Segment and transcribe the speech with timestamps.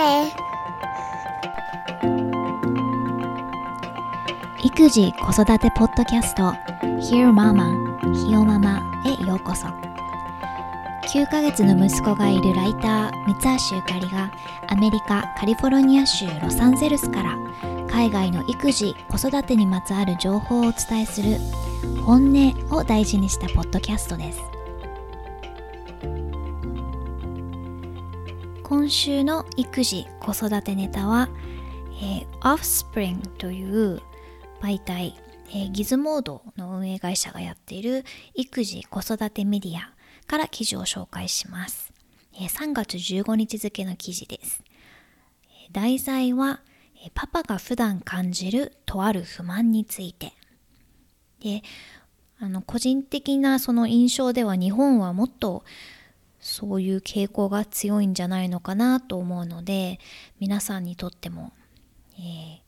[0.00, 0.32] ね。
[4.64, 9.66] 育児子育てポッドキャスト Hear Mama ひよママへようこそ。
[11.12, 14.30] 9ヶ月の息子がいるライター三橋ゆかりが
[14.68, 17.36] アメリカカリフォルニア州ロサンゼルスから
[17.90, 21.36] 海外の育児子育てにまつわる情報をお伝えする
[22.04, 24.59] 本音を大事にしたポッドキャストです。
[28.90, 31.28] 今週の育児子育てネタは、
[32.02, 34.00] えー、Offspring という
[34.60, 35.14] 媒体、
[35.50, 38.04] えー、ギズモードの運営会社がやっている
[38.34, 39.92] 育児子育てメディア
[40.26, 41.92] から記事を紹介します。
[42.34, 44.60] えー、3月15日付の記事です。
[45.70, 46.60] 題材は、
[47.14, 50.32] パパが普段感じるとある不満について。
[51.38, 51.62] で、
[52.40, 55.62] あの個人的なその印象では日本はもっと
[56.40, 60.00] そういう傾向が強いんじゃないのかなと思うので
[60.38, 61.52] 皆さんにとっても、
[62.14, 62.58] えー、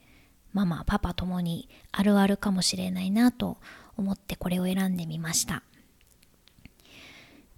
[0.53, 3.57] ママパパともにあるあるかもしれないなと
[3.97, 5.63] 思ってこれを選んでみました。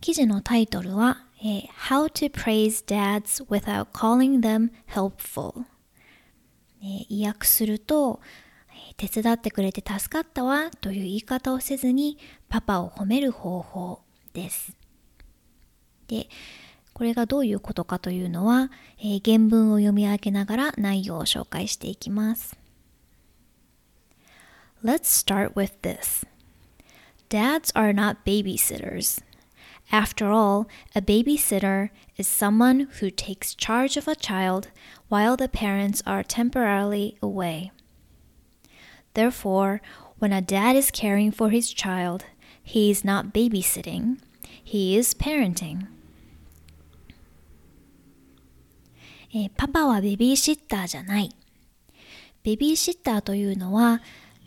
[0.00, 5.64] 記事のタイトルは、えー、How to praise dads without calling them helpful、
[6.82, 8.20] えー、意訳すると
[8.96, 12.18] 手伝ってくれて助かったわという言い方をせずに
[12.48, 14.02] パパを褒める方法
[14.34, 14.76] です。
[16.07, 16.27] で
[16.93, 22.57] これがどういうことかというのは、えー、原文を読み上げながら内容を紹介していきます
[24.81, 26.25] Let's start with this.
[27.27, 29.21] Dads are not babysitters.
[29.91, 34.69] After all, a babysitter is someone who takes charge of a child
[35.09, 37.71] while the parents are temporarily away.
[39.15, 39.81] Therefore,
[40.19, 42.25] when a dad is caring for his child,
[42.63, 44.19] he is not babysitting,
[44.63, 45.87] he is parenting.
[49.34, 51.30] えー、パパはベビーシッターじゃない。
[52.44, 54.00] ベビーシッターというのは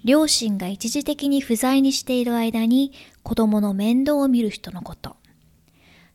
[0.05, 5.17] 両親が一時的に不在にしている間に子供の面倒を見る人のこと。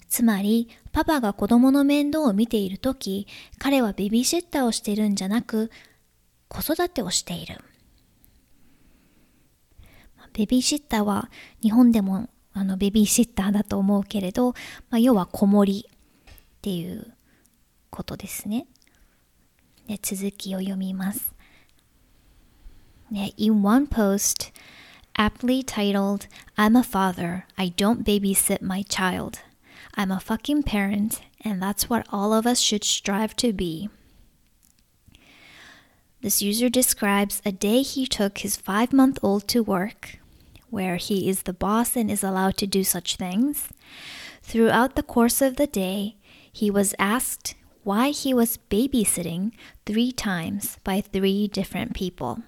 [0.08, 3.26] つまり、パパが子供の面倒を見ているとき、
[3.58, 5.70] 彼はベビーシッターをしているんじゃなく、
[6.48, 7.58] 子育てをしている。
[10.32, 11.30] ベビーシッターは
[11.62, 14.52] 日本でもあのベビーシッターだと思うけれど、
[14.88, 15.90] まあ、要は子守っ
[16.62, 17.14] ていう
[17.91, 18.67] ことですね。
[19.87, 21.33] で続きを読みます。
[23.37, 24.51] in one post,
[25.17, 29.39] aptly titled, I'm a father, I don't babysit my child.
[29.95, 33.89] I'm a fucking parent, and that's what all of us should strive to be.
[36.21, 40.19] This user describes a day he took his five month old to work,
[40.69, 43.69] where he is the boss and is allowed to do such things.
[44.41, 46.17] Throughout the course of the day,
[46.51, 49.52] he was asked why he was babysitting
[49.84, 52.42] three times by three different people.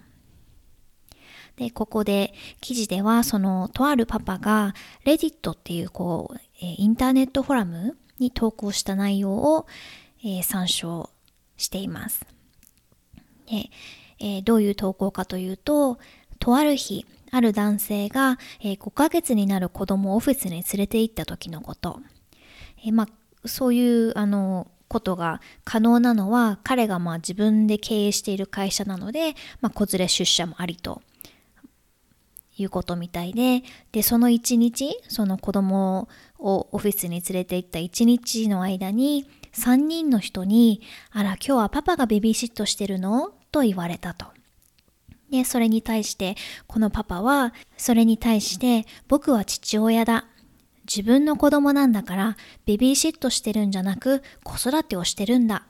[1.56, 4.75] で、ここで記事では、その、とあるパパが、
[5.05, 9.67] レディットっていう、こう、インターネットフォラムに投稿した内容を、
[10.25, 11.11] えー、参照
[11.56, 12.27] しています。
[13.47, 13.71] で、
[14.19, 15.99] えー、どういう投稿かというと、
[16.41, 22.01] とある日、ある男性が、えー、5ヶ月になる子供をオフィスに連れて行った時のこと。
[22.84, 31.03] えー、まあ、そういう、あの、ことが可能なのは、彼がまあ自分で経営している会社なので、まあ、子連れ出社もありと
[32.56, 43.33] いうことみたいで、で、その一日、その子供をオフィスに連れて行った一日の間に、3人の人に、あら、今日はパパがベビーシットしてるの？
[43.50, 44.27] と言われたと。
[45.31, 46.37] で、それに対して、
[46.69, 50.27] このパパは、それに対して、僕は父親だ。
[50.87, 52.37] 自分の子供なんだから、
[52.67, 55.67] ベビーシットしてるんじゃなく、子育てをしてるんだ。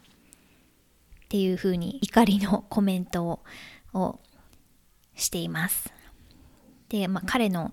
[1.25, 3.41] っていうふうに怒りのコメント
[3.93, 4.21] を
[5.15, 5.93] しています。
[6.89, 7.73] で、まあ、彼の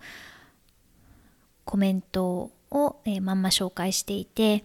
[1.65, 4.63] コメントを、えー、まんま紹介していて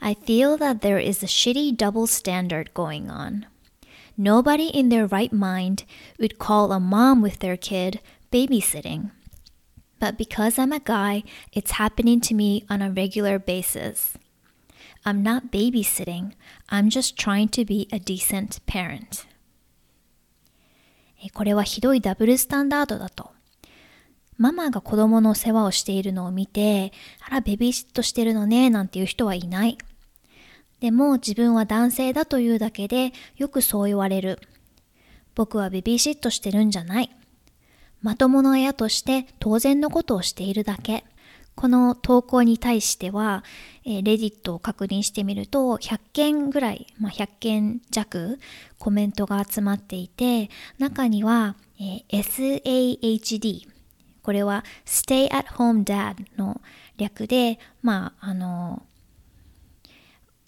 [0.00, 3.46] I feel that there is a shitty double standard going on.
[4.18, 5.84] Nobody in their right mind
[6.18, 8.00] would call a mom with their kid
[8.30, 9.10] babysitting.
[10.04, 11.24] But because I'm a guy,
[11.54, 14.18] it's happening to me on a regular basis.
[15.06, 16.32] I'm not babysitting,
[16.68, 19.26] I'm just trying to be a decent parent.
[21.32, 23.30] これはひどいダブルスタンダードだと。
[24.36, 26.92] ママが子供の世話をしているのを見て、
[27.26, 29.78] あら、ベビーシットしてるのね、なんていう人はいない。
[30.80, 34.38] でも自分は男性だというだけでよくそう言われる。
[35.34, 37.10] 僕はベビーシットしてるんじゃない。
[38.04, 41.04] まともな親として当然のことをしているだけ。
[41.56, 43.44] この投稿に対しては、
[43.84, 48.40] えー、レディットを確認してみると100件ぐらい、まあ、100件弱
[48.78, 52.22] コメントが集まっていて中には、えー、
[52.64, 53.68] SAHD
[54.24, 56.60] これは Stay at Home Dad の
[56.98, 58.82] 略でまああの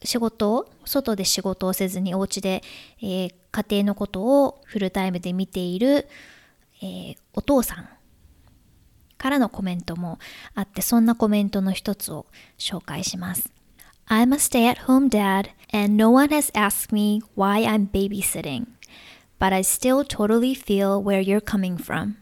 [0.03, 2.63] 仕事を外で仕事をせずにお家で、
[3.01, 6.09] えー、家庭のことをフルタイムで見ている、
[6.82, 7.90] えー、お父さん
[9.18, 10.18] からのコメントも
[10.56, 12.26] あって、そんなコメントの一つを
[12.58, 13.52] 紹介します。
[14.08, 18.66] I'm a stay-at-home dad and no one has asked me why I'm babysitting,
[19.40, 22.16] but I still totally feel where you're coming from.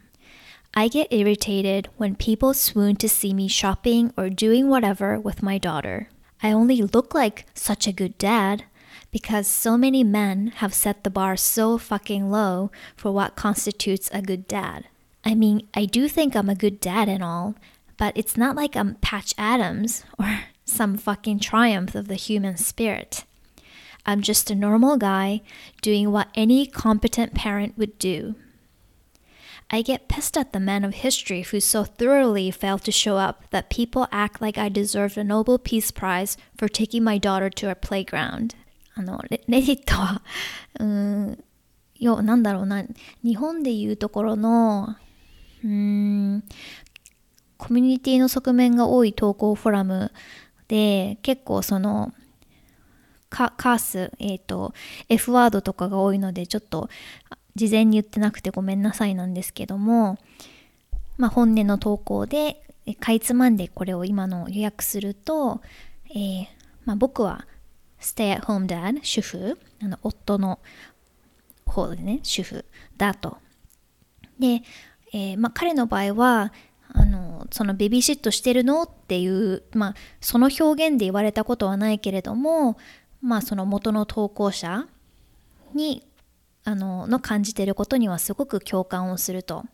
[0.73, 5.57] I get irritated when people swoon to see me shopping or doing whatever with my
[5.57, 6.09] daughter.
[6.43, 8.65] I only look like such a good dad
[9.14, 14.20] because so many men have set the bar so fucking low for what constitutes a
[14.20, 14.86] good dad.
[15.24, 17.54] I mean, I do think I'm a good dad and all,
[17.96, 23.24] but it's not like I'm Patch Adams or some fucking triumph of the human spirit.
[24.04, 25.42] I'm just a normal guy
[25.80, 28.34] doing what any competent parent would do.
[29.70, 33.44] I get pissed at the men of history who so thoroughly fail to show up
[33.50, 37.70] that people act like I deserved a Nobel Peace Prize for taking my daughter to
[37.70, 38.56] a playground.
[38.94, 40.22] あのレレディットは、
[40.80, 41.44] うーん、
[41.98, 42.84] よ、なんだろうな、
[43.22, 44.96] 日本でいうところの、
[45.62, 45.70] うー
[46.36, 46.44] ん
[47.56, 50.12] コミュニティの側面が多い投稿フォラム
[50.68, 52.12] で結構その
[53.30, 54.74] カース、えっ、ー、と
[55.08, 56.88] F ワードとかが多いのでちょっと
[57.56, 60.18] 事前に言ってなくてごめんなさいなんですけども、
[61.16, 62.62] まあ、本音の投稿で
[63.00, 65.62] かいつまんでこれを今の予約すると、
[66.10, 66.46] えー
[66.84, 67.46] まあ、僕は
[68.04, 69.58] stay at home dad 主婦。
[69.82, 70.60] あの夫の
[71.66, 72.20] 方でね。
[72.22, 72.64] 主婦。
[72.96, 73.38] だと。
[74.38, 74.62] で
[75.12, 76.52] えー、まあ、彼の場合は
[76.92, 82.76] あのそのベビーシットしてるのっていう、まあ、その表現で言われたことはないけれども、
[83.22, 84.86] まあ、その元の投稿者
[85.72, 86.04] に
[86.64, 89.64] あのの感じてることにはすごく共感をすると。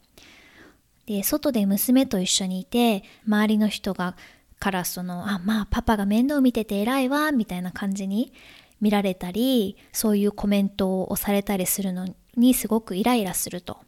[1.06, 4.16] で外で娘と一緒にいて周りの人が
[4.60, 8.32] からそのあまあパパが面倒見てて偉いわみたいな感じに
[8.80, 13.78] 見られたりそういうコメントをされたりするのにすごくイライラすると。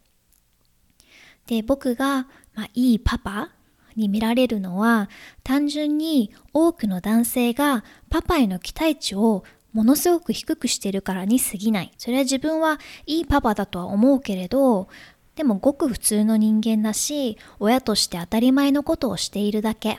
[1.46, 3.50] で、僕が、まあ、いいパパ
[3.96, 5.08] に見られるのは、
[5.42, 11.92] 単純に多くの男性がパパへの期待値をものすごく低くしてるからに過ぎない。
[11.98, 14.88] それは自分はいいパパだとは思うけれど、
[15.34, 19.98] でもごく普通の人間だし、親として当たり前のことをしているだけ。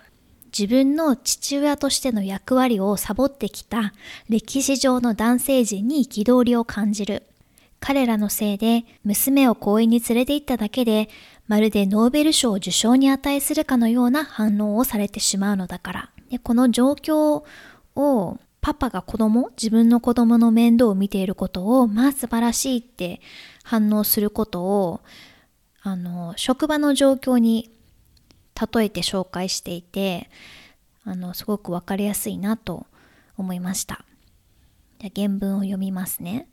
[0.58, 3.94] 自分の父親としての役割をサボってきた
[4.30, 7.24] 歴史上の男性陣に憤りを感じる。
[7.80, 11.10] 彼らのせいで娘を公園に連れて行っただけで
[11.48, 16.10] まるでノーベル賞受賞に値するかのような反応をされてしまうのだから。
[16.30, 17.44] でこの状況
[17.96, 23.20] をパパが子供、自分の子供の面倒を見ていることを、まあ素晴らしいって
[23.62, 25.02] 反応することを、
[25.82, 27.73] あの、職場の状況に
[28.60, 30.30] 例えて紹介していて、
[31.06, 32.86] あの、すごくわかりやすいなと
[33.38, 34.06] 思いました。
[35.00, 36.48] じゃ原文を読みますね。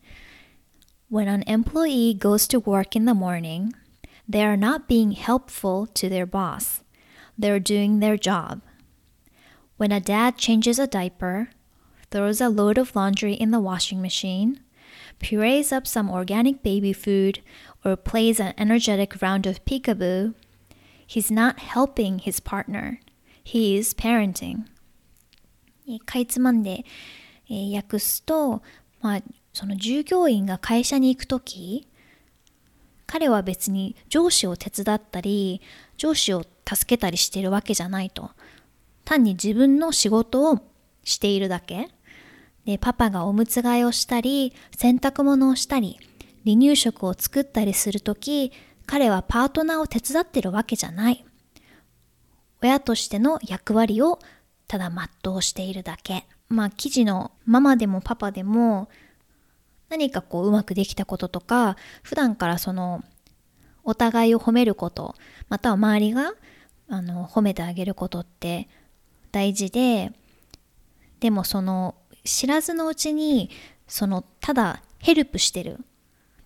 [1.10, 3.72] When an employee goes to work in the morning,
[4.28, 6.82] they are not being helpful to their boss.
[7.38, 8.60] They are doing their job.
[9.76, 11.48] When a dad changes a diaper,
[12.10, 14.60] throws a load of laundry in the washing machine,
[15.18, 17.40] purees up some organic baby food,
[17.84, 20.34] or plays an energetic round of peekaboo,
[21.10, 23.00] he's not helping his partner.
[23.42, 24.66] He is parenting.
[26.06, 26.84] かいつまんで、
[27.48, 28.62] えー、訳すと、
[29.00, 29.20] まあ、
[29.52, 31.88] その従業員が会社に行くとき、
[33.06, 35.60] 彼は別に上司を手伝ったり、
[35.96, 38.30] 上司を助けたりしてるわけじゃないと。
[39.04, 40.60] 単に自分の仕事を
[41.02, 41.88] しているだけ。
[42.64, 45.98] で、パパがおむつ替えをしたり、洗濯物をしたり、
[46.44, 48.52] 離乳食を作ったりするとき、
[48.90, 51.24] 彼はパートナーを手伝ってるわけじゃない。
[52.60, 54.18] 親としての役割を
[54.66, 54.90] ただ
[55.22, 56.26] 全うしているだけ。
[56.48, 58.88] まあ記事のママでもパパでも
[59.90, 63.04] 何かこううまくできたこととか普段からその
[63.84, 65.14] お互いを褒めること
[65.48, 66.32] または周りが
[66.88, 68.68] あの褒めてあげることって
[69.30, 70.10] 大事で
[71.20, 71.94] でもその
[72.24, 73.50] 知らずのうちに
[73.86, 75.78] そのただヘルプしてる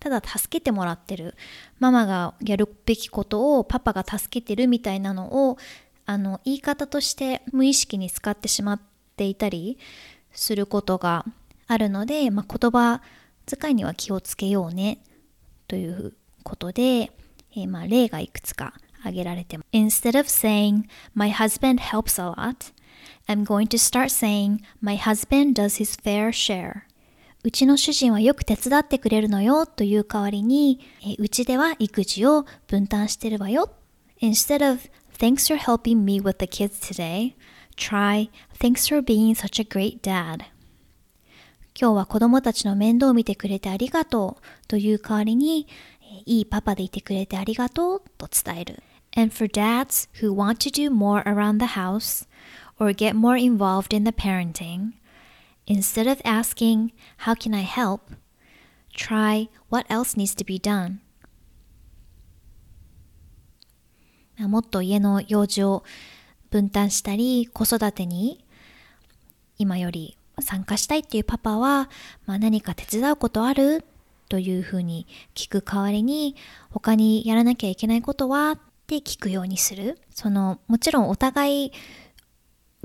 [0.05, 1.33] ただ助けてもらってる
[1.79, 5.57] ママがやるべきことをパパが助けてるみたいなのを
[6.05, 8.81] あの言い方として無意識に使ってしまっ
[9.17, 9.79] ていたり
[10.31, 11.25] することが
[11.65, 13.01] あるので、まあ、言葉
[13.47, 14.99] 遣いには気をつけようね
[15.67, 22.71] ということで、えー、まあ例がいくつか挙げられて Instead of saying, my husband helps a lot,
[23.27, 26.83] I'm going to start saying, my husband does his fair share.
[27.45, 30.79] うちの主人はよく手伝ってくれるのよという代わりに、
[31.19, 33.69] うちでは育児を分担してるわよ。
[34.19, 34.79] Instead of,
[35.15, 37.35] thanks for helping me with the kids today,
[37.77, 40.43] try, thanks for being such a great dad.
[41.79, 45.67] 今日は子供たちの面倒を見てくれてありがとうという代わりに、
[46.25, 48.81] いいパパでいてくれてありがとうと伝える。
[49.15, 52.27] And for dads who want to do more around the house
[52.79, 54.93] or get more involved in the parenting,
[55.67, 58.01] instead of asking, How can I help?
[58.95, 60.99] try what else needs to be done?
[64.37, 65.83] もっと家の用事を
[66.49, 68.43] 分担したり、子育てに
[69.57, 71.89] 今より参加したいっていうパパは、
[72.25, 73.85] まあ、何か手伝うことある
[74.27, 76.35] というふうに聞く代わりに
[76.69, 81.71] 他にやらなきゃいけないことはって聞くようにするそのもちろんお互い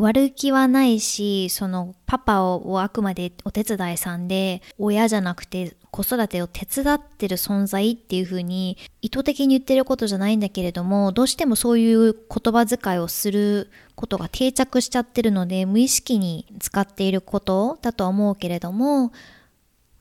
[0.00, 19.12] 悪気はないし、そのパパをあくまでお手伝いさんで、親じゃなくて子育てを手伝ってる存在っていう風に意図的に言ってることじゃないんだけれども、どうしてもそういう言葉遣いをすることが定着しちゃってるので、無意識に使っていることだとは思うけれども、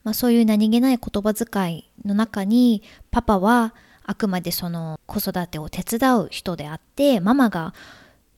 [0.02, 7.74] まあ、そういう何気ない言葉遣いの中に、パパはあくまでその子育てを手伝う人であって、ママが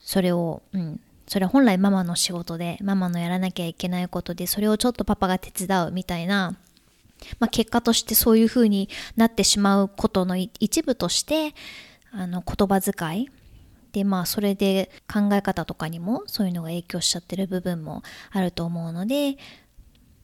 [0.01, 6.57] それを、うん、それは本来ママの仕事で、ママのやらなきゃいけないことで、それをちょっとパパが手伝うみたいな、
[7.39, 11.55] まあ、結果としてそういう風になってしまうことの一部として、
[12.13, 13.31] あの言葉遣い。
[13.93, 19.37] でまあそれで考え方とかにもそういうのが影響しちゃってる部分もあると思うので、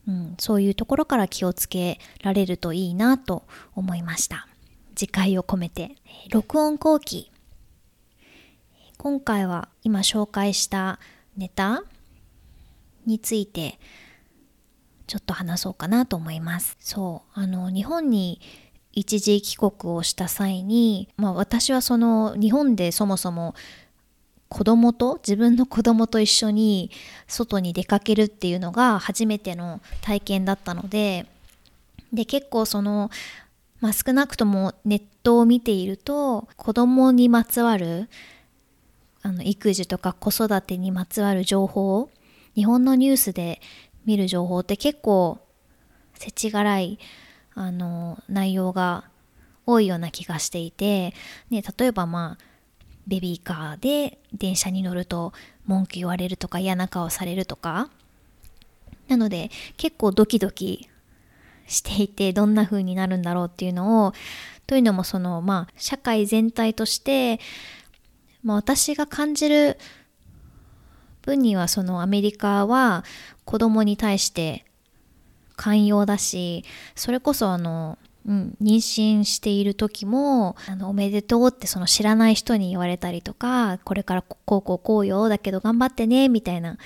[0.09, 4.49] うん、そういうところから気をつけられるといいなと思いました。
[4.97, 5.97] 次回を込めて
[6.31, 7.31] 録音後期。
[8.99, 10.99] 今回は今紹介した
[11.37, 11.85] ネタ
[13.07, 13.78] について
[15.07, 16.76] ちょっと話そうかなと思います。
[16.81, 18.40] そう、あの日本に
[18.93, 23.55] 一時帰国をした際に、まあ、私はその日本でそもそも
[24.49, 26.90] 子供と自分の子供と一緒に
[27.28, 31.26] 外に出かけるっていうのが初めての体験だったので
[32.12, 33.11] で結構その、
[33.81, 38.09] まあ、少なくともネットを見ていると子供にまつわる
[39.28, 42.08] あの育児とか子育てにまつわる情報
[42.54, 43.61] 日本のニュースで
[44.06, 45.38] 見る情報って結構
[46.14, 46.99] 世知辛い
[47.54, 49.04] あの内容が
[49.66, 51.12] 多いような気がしていて、
[51.50, 52.44] ね、例えばまあ
[53.06, 55.35] ベビーカーで電車に乗ると
[55.66, 57.90] 文句言われるとか嫌な顔されるとか
[59.08, 60.88] なので結構ドキドキ
[61.66, 64.14] していてどんな風になるんだろうっていうのを
[64.66, 67.40] というのもそのまあ社会全体として
[68.42, 69.78] まあ、私が感じる
[71.23, 73.04] 分にはそのアメリカは
[73.45, 74.64] 子供に対して
[75.57, 76.64] 寛容だし
[76.95, 86.78] それこそあの、うん、妊娠している時もあのおめでとうってその知らない人に言われたりとかこれからこうこうこうよだけど頑張ってねみたいな、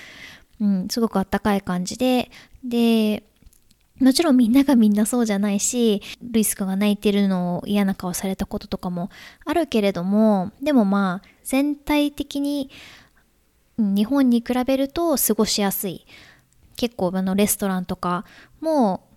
[0.59, 2.29] うん、すごくあったかい感じで
[2.63, 3.23] で
[4.01, 9.09] もちろんみんながみんなそうじゃないし、ルイス君が泣いてるのを嫌な顔されたこととかも
[9.45, 12.69] あるけれども、でもまあ全体的に
[13.77, 16.05] 日本に比べると過ごしやすい。
[16.75, 18.25] 結構あのレストランとか
[18.59, 19.07] も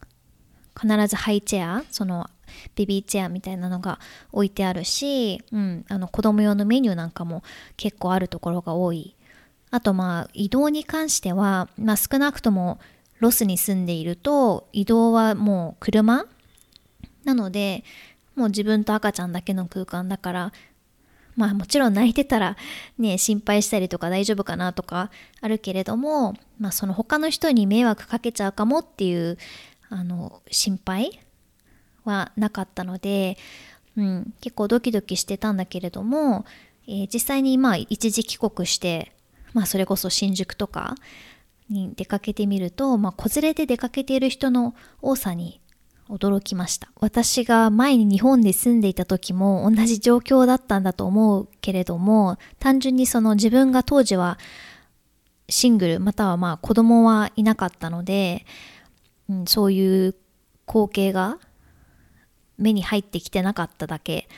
[0.80, 2.28] 必ずハイチェア、その
[2.74, 3.98] ベビーチェアみたいなのが
[4.32, 7.42] 置いてあるし、うん、あの子供用のメニューなんかも
[7.76, 9.16] 結構あるところが多い。
[9.70, 12.78] あとまあ移動に関しては、まあ、少なくとも
[13.18, 16.26] ロスに住んでいると移動はもう車
[17.24, 17.82] なので
[18.36, 20.52] もう自分と赤ちゃんだけの空間だから
[21.36, 22.56] まあもちろん泣いてたら
[22.98, 29.38] ね心配したりとか大丈夫かなとかあるけれどもまあその他の人に迷惑かけちゃうかもっていう
[29.88, 31.20] あの心配
[32.04, 33.36] はなかったので、
[33.96, 36.44] うん、結構ドキドキしてたんだけれども、
[36.88, 39.12] えー、実際にまあ一時帰国して
[39.52, 40.94] まあそれこそ新宿とか
[41.68, 45.60] に出かけてみると、まあ、子連れで出かけている人の多さに
[46.08, 46.88] 驚きました。
[46.96, 54.38] 私が前に日本で住んでいた時も同じ状況だったんだと思うけれども、単純にその自分が当時は
[55.48, 58.44] シングルまたはまあ子供はいなかったので、
[59.28, 60.14] うん、そういう
[60.66, 61.38] 光景が
[62.58, 64.28] 目に入ってきてなかっただけ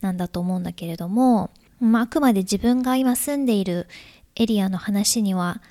[0.00, 1.50] なんだと思うんだけれども、
[1.80, 3.86] まあ、あくまで自分が今住んでいる
[4.36, 5.62] エリアの話には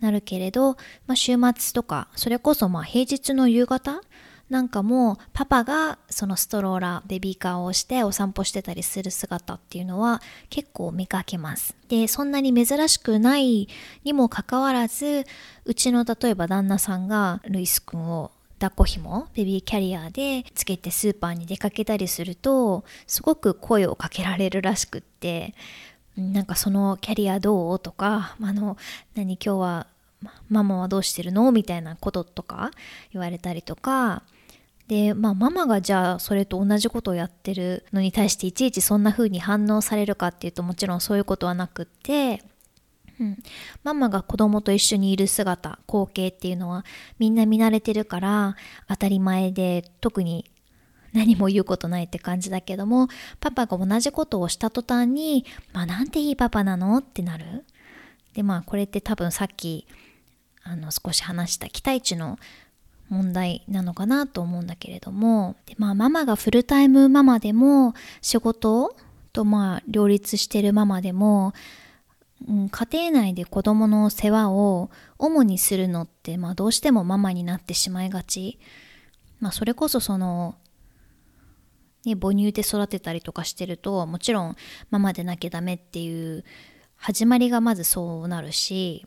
[0.00, 0.74] なるけれど、
[1.06, 4.00] まあ、週末とかそれこそまあ平日の夕方
[4.50, 11.76] なんかもうパパがそのストローラーベビーカーを押してお散歩してたりする姿っていうのは結構見かけます。
[11.88, 13.68] でそんなに珍しくない
[14.04, 15.26] にもかかわらず
[15.64, 25.54] うちの例えば旦那さんがルイスくんを抱っこひもベビーキャリアでつけてスーパーに出かけたりするとすごく声をかけられるらしくって
[26.16, 27.78] なんかそのキャリアどう？
[27.78, 28.76] とかあの
[29.14, 29.86] 何今日は
[30.48, 31.52] ママはどうしてるの？
[31.52, 32.72] みたいなこととか
[33.12, 34.22] 言われたりとか
[34.88, 42.42] でまあママがじゃあそれと同じことをやってるのに対していちいちそんな風に反応されるかっていうともちろんそういうことはなくって
[43.20, 43.38] うん、
[43.82, 46.84] ママが子供と一緒にいる姿光景っていうのは
[47.18, 48.56] みんな見慣れてるから
[48.88, 50.44] 当たり前で特に
[51.12, 53.08] 何も言うことないって感じだけども
[53.40, 57.64] パパが同じことをした途端に「まあなんていいパパなの?」ってなる。
[58.34, 59.86] でまあこれって多分さっき
[60.62, 62.38] あの少し話した期待値の
[63.08, 65.56] 問題なのかなと思うんだけれども。
[65.66, 68.96] でまあママがフルタイムママでも仕事
[69.32, 71.52] とまあ両立してるママでも
[72.46, 78.58] うん、家庭内で子供の世話を主にするのって、まあ、どうしてもママになってしまいがち、
[79.40, 80.54] まあ、それこそその、
[82.04, 84.56] ね、母乳で育てたりとかしてるともちろん
[84.90, 86.44] ママでなきゃダメっていう
[86.96, 89.04] 始まりがまずそうなるし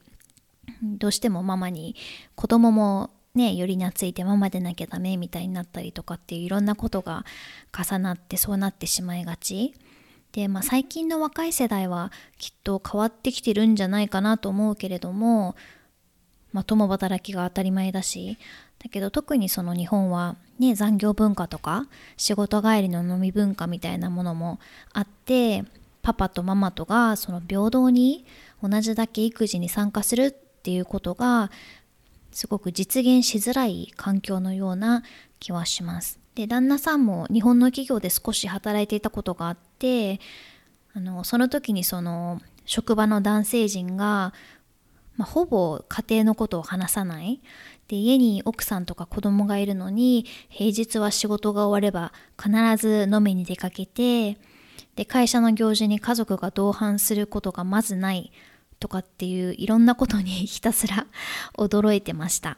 [0.84, 1.96] どうしてもママに
[2.36, 7.26] 子供もねより懐いてママでなきゃダメみたいになったりとかっていういろんなことが
[7.72, 9.74] 重なってそうなってしまいがち。
[10.32, 15.56] で、まあ、最近の若い世代はきっと変わってきてるんじゃないかなと思うけれども、
[16.54, 18.38] まあ、共働きが当たり前だし
[18.80, 24.60] だけど特にその日本はね残業文化とか仕事帰りの飲み文化みたいなものも
[24.94, 25.64] あって
[26.02, 28.26] パパとママとがその平等に
[28.64, 31.52] 同じだけ育児に参加するっていうことが
[32.32, 35.04] すごく実現しづらい環境のような
[35.40, 36.20] 気はします。
[36.36, 40.20] で旦那さんも日本の企業で少し働いていたことがあって
[40.94, 44.34] あのその時にその職場の男性陣が、
[45.18, 47.42] まあ、ほぼ家庭のことを話さない
[47.88, 54.38] で家に奥さんとか子供がいるのに平日は仕事が終われば必ず飲みに出かけて
[54.96, 58.32] で会社の行事に家族が同伴することがまずない
[58.82, 61.08] とかっていういろんなことに ひたすら
[61.58, 62.58] 驚いてました。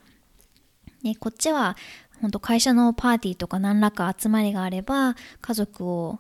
[1.03, 1.75] ね、こっちは
[2.21, 6.19] 本当会社のパーティーとか何らか集まりがあれば家族を、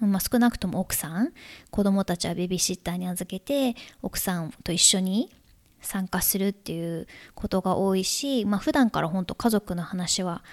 [0.00, 1.32] まあ、少なくとも奥さん
[1.70, 5.34] 子供たちはベビーシッターに預けて奥さんと一緒に
[5.80, 10.44] 参加するっていうことが多いし、まあ、普段から本当家族の話は、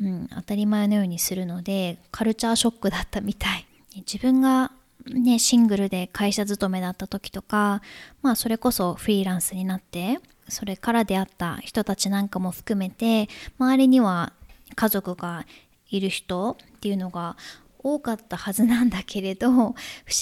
[0.00, 4.70] うん、当たり前のようにするのでカルチャーショックだったみたい自分が
[5.10, 7.82] ねシングルで会社勤めだった時とか
[8.22, 14.32] まあそれこそフリーランスになってそれから出会った人たちなんかも含めて周りには
[14.74, 15.46] 家族が
[15.90, 17.36] いる人っていうのが
[17.78, 19.74] 多かったはずなんだけれど不思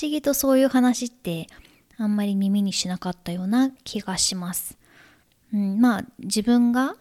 [0.02, 1.46] 議とそういう話って
[1.96, 4.78] あんまり耳にしなかったような気がします。
[5.52, 6.94] うん、まあ自分が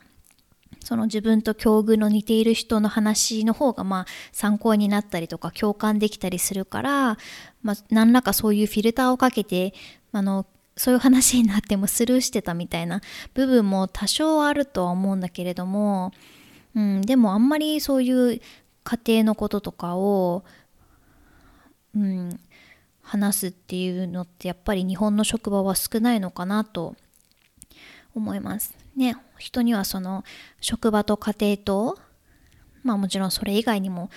[0.84, 7.18] その自分と境遇の似ている人の話の方がまあ参考になったりとか共感できたりするから、
[7.62, 9.74] まあ、何らかそういうフィルターをかけて
[10.12, 10.46] あの
[10.78, 13.02] そういう話になってもスルーしてたみたいな
[13.34, 16.14] 部分も多少あるとは思うんだけれども、
[16.74, 18.42] うん、でもあんまりそういう
[18.86, 20.46] 家庭のこととかを、
[21.96, 22.40] うん、
[23.02, 26.96] 話すっていうのってやっぱり日本の職場は少ないのかなと
[28.16, 28.74] 思います。
[28.96, 30.24] ね、人にはその
[30.62, 32.00] 職場と家庭と
[32.84, 34.10] まあもちろんそれ以外にも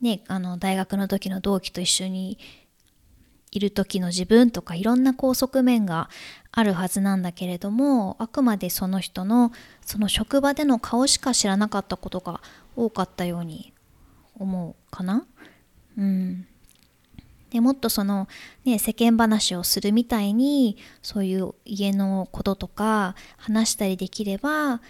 [0.00, 2.38] ねあの大学の時の同期と一緒に
[3.56, 6.10] いる時の自分とかいろんなこう側面が
[6.52, 12.42] あるはずなんだけれどもあくまでその人のその職場での顔しか知らなかったことが
[12.76, 13.72] 多かったように
[14.38, 15.26] 思うかな。
[15.96, 16.46] うん、
[17.48, 18.28] でもっとその、
[18.66, 24.82] ね、世間話をするみたいにそういう家のこととか話したりできれば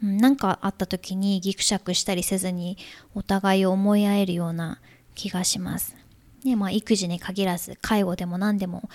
[0.00, 2.78] 何かあった時にギクシャクしたりせずに
[3.16, 4.78] お互いを思い合えるような
[5.16, 5.97] 気がします。
[6.44, 8.88] ねまあ、育児に限らず介護でも何でも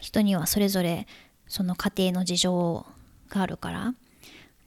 [0.00, 1.06] 人にはそれぞれ
[1.46, 2.86] その家庭の事情
[3.28, 3.94] があるから。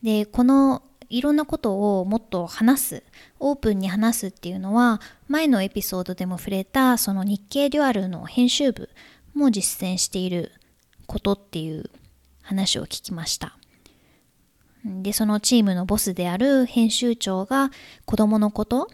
[0.04, 3.04] でこのいろんなことをもっと話す
[3.40, 8.90] オープンに話すっていうのは前のエピソードでも触れたその日経デュアルの編集部
[9.34, 10.52] も実践している
[11.08, 11.90] ことっていう
[12.44, 13.58] 話を聞きました。
[14.86, 17.70] でそのチームのボスである編集長が
[18.06, 18.90] 子供のこと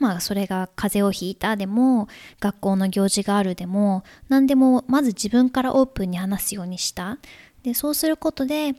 [0.00, 2.08] まあそれが風邪をひいたでも
[2.40, 7.18] 学校の行事があるでも何でもまず自分からオープンに話すようにした。
[7.62, 8.74] でそうすることで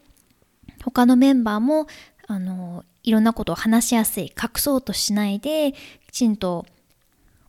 [0.83, 1.85] 他のメンバーも
[2.27, 5.73] あのいろんなことを話しやすい隠そうとしないで
[6.07, 6.65] きちんと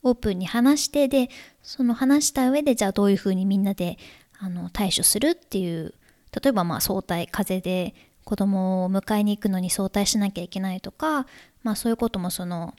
[0.03, 1.31] オープンに話してで
[1.63, 3.97] その話した上でじゃあどういうふうにみんなで
[4.39, 5.95] あの対処するっていう
[6.43, 11.27] 例えばまあ早退風邪で子供を迎えに行くのに早退しなきゃいけないとか、
[11.63, 12.75] まあ、そういうこともその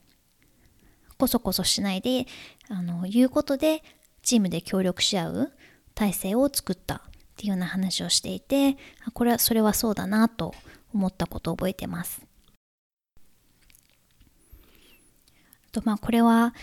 [1.17, 2.28] こそこそしないで
[2.69, 3.84] あの言うことで
[4.21, 5.52] チームで協力し合う
[5.95, 7.02] 体制を作ったっ
[7.36, 8.78] ていうような話をしていて
[9.13, 10.54] これはそれはそうだなと
[10.93, 12.21] 思ったことを覚えてます。
[15.71, 16.54] とまあこれは、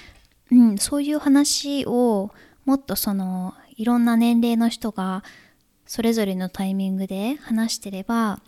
[0.50, 2.30] うん、そういう話を
[2.64, 5.24] もっとそのいろんな年齢の人が
[5.86, 8.40] それぞれのタイミングで話してれば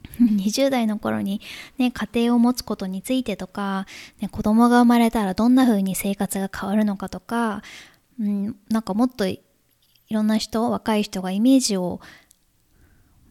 [0.20, 1.40] 20代の頃に、
[1.78, 3.86] ね、家庭を持つことについてとか、
[4.20, 7.62] ね、子供が生まれたらどんな風に生活が変わるのかとか、
[8.20, 9.40] うん、なんかもっとい
[10.10, 12.00] ろんな人若い人がイメージを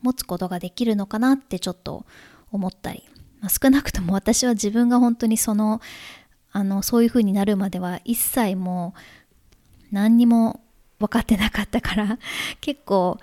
[0.01, 2.05] 持つことができるのかなってちょっと
[2.51, 3.03] 思ったり、
[3.41, 5.82] まあ、少なくとも私は自分が本当にその
[6.51, 8.99] あのそういう風になるまでは一切もう
[9.91, 10.62] 何にも
[10.99, 12.17] 分かってなかったから
[12.60, 13.19] 結構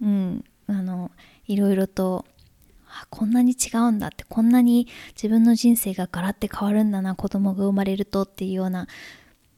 [0.00, 1.10] うんあの
[1.46, 2.24] いろいろと
[2.90, 8.88] あこんなに違うんだってこんなに自分の人生がガラッて変わるんだな子供が生まれるとっていうような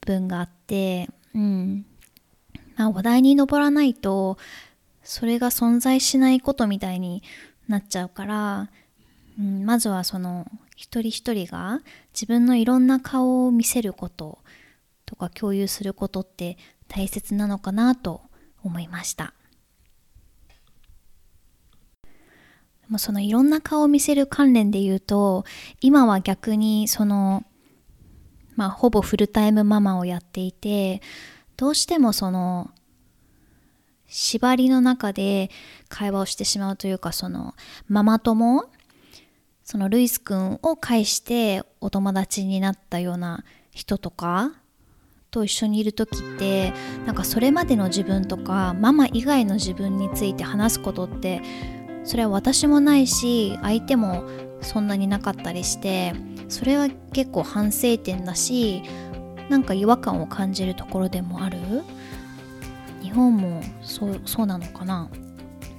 [0.02, 1.86] 文があってうん
[2.76, 4.38] まあ話題に上らないと
[5.02, 7.22] それが存在しないことみたいに
[7.68, 8.70] なっちゃうから、
[9.38, 11.80] うん、まずはその一人一人が
[12.12, 14.38] 自分のいろんな顔を見せること
[15.06, 16.56] とか共有することって
[16.88, 18.22] 大切なのかなと
[18.62, 19.34] 思いました。
[22.92, 25.44] もそのいろんな顔を見せる関連で言うと
[25.80, 27.44] 今は逆にその
[28.54, 31.00] まあほぼフルタイムママをやっていて
[31.56, 32.70] どうしてもその
[34.06, 35.50] 縛りの中で
[35.88, 37.54] 会話をしてしまうというかその
[37.88, 38.66] ママ友
[39.64, 44.52] そのルイス君を介してお友達になったような人とか
[45.30, 46.74] と一緒にいる時って
[47.06, 51.40] なんかそれまでの自分とかママ以外の自分について話すことって
[52.04, 54.24] それは私もないし相手も
[54.60, 56.14] そんなになかったりして
[56.48, 58.82] それは結構反省点だし
[59.48, 61.58] なんか違和感を感じるところでもある？
[63.02, 65.08] 日本もそうそうなのかな？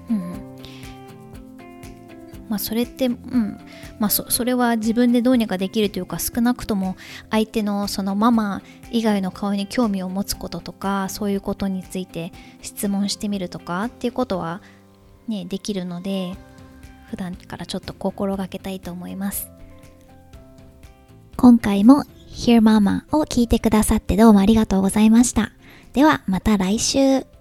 [0.09, 0.57] うん
[2.49, 3.59] まあそれってうん。
[3.99, 6.97] まあそそれは自分でどうにかできるというか少なくとも
[7.29, 14.61] 相手のそのママ以外の顔に興味を持つこととかそういうことについて質問してみるとかっていうことは
[15.27, 16.35] ねできるので
[17.09, 19.51] 普段からちょっと心がけたいと思います。
[21.35, 25.51] 今回も Hear Mama を聞いてくださってどうもありがとうございました。
[25.93, 27.32] ではまた来週。